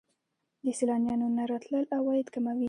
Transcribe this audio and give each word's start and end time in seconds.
د 0.65 0.67
سیلانیانو 0.77 1.27
نه 1.37 1.43
راتلل 1.51 1.83
عواید 1.97 2.27
کموي. 2.33 2.59